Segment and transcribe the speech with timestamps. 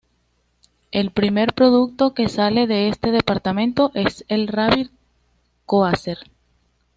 [0.91, 4.91] El primer producto que sale de este departamento es el "Rabbit
[5.67, 6.17] Coaster".